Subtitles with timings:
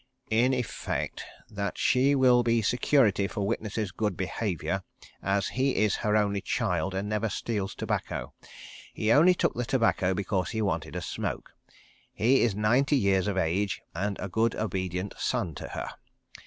[0.31, 4.81] "In effect—that she will be security for witness's good behaviour,
[5.21, 8.33] as he is her only child and never steals tobacco.
[8.95, 11.51] He only took the tobacco because he wanted a smoke.
[12.11, 15.87] He is ninety years of age, and a good obedient son to her.